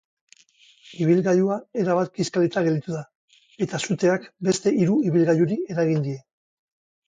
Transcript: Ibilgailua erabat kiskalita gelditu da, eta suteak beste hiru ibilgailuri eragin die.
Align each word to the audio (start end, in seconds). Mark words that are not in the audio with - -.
Ibilgailua 1.03 1.57
erabat 1.81 2.09
kiskalita 2.15 2.65
gelditu 2.69 2.95
da, 2.97 3.03
eta 3.69 3.83
suteak 3.87 4.29
beste 4.51 4.77
hiru 4.83 4.99
ibilgailuri 5.15 5.63
eragin 5.77 6.05
die. 6.11 6.21